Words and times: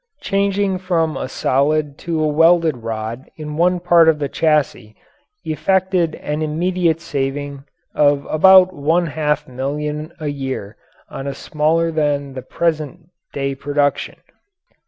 Changing 0.19 0.79
from 0.79 1.15
a 1.15 1.29
solid 1.29 1.95
to 1.99 2.23
a 2.23 2.27
welded 2.27 2.77
rod 2.77 3.29
in 3.35 3.55
one 3.55 3.79
part 3.79 4.09
of 4.09 4.17
the 4.17 4.27
chassis 4.27 4.95
effected 5.43 6.15
an 6.15 6.41
immediate 6.41 6.99
saving 6.99 7.65
of 7.93 8.25
about 8.27 8.73
one 8.73 9.05
half 9.05 9.47
million 9.47 10.11
a 10.19 10.29
year 10.29 10.75
on 11.07 11.27
a 11.27 11.35
smaller 11.35 11.91
than 11.91 12.33
the 12.33 12.41
present 12.41 13.09
day 13.31 13.53
production. 13.53 14.15